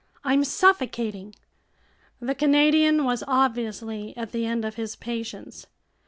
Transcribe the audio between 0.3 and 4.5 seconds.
suffocating!" The Canadian was obviously at the